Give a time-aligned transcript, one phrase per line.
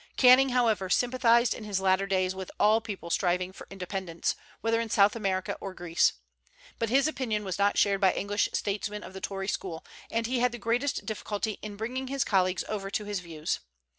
[0.17, 4.89] Canning, however, sympathized in his latter days with all people striving for independence, whether in
[4.89, 6.13] South America or Greece.
[6.79, 10.39] But his opinion was not shared by English statesmen of the Tory school, and he
[10.39, 13.59] had the greatest difficulty in bringing his colleagues over to his views.